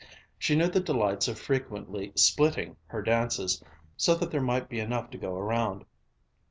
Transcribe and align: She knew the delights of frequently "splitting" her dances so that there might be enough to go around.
She 0.39 0.55
knew 0.55 0.67
the 0.67 0.79
delights 0.79 1.27
of 1.27 1.37
frequently 1.37 2.11
"splitting" 2.15 2.75
her 2.87 3.03
dances 3.03 3.63
so 3.95 4.15
that 4.15 4.31
there 4.31 4.41
might 4.41 4.67
be 4.67 4.79
enough 4.79 5.11
to 5.11 5.17
go 5.19 5.35
around. 5.35 5.85